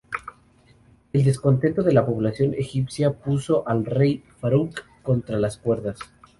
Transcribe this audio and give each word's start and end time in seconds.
El 1.13 1.23
descontento 1.25 1.83
de 1.83 1.93
la 1.93 2.03
población 2.03 2.55
egipcia 2.55 3.13
puso 3.13 3.67
al 3.67 3.85
rey 3.85 4.23
Farouk 4.39 4.79
contra 5.03 5.37
las 5.37 5.59
cuerdas. 5.59 5.99